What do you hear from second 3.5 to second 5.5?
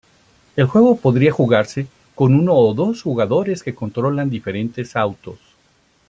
que controlan diferentes autos.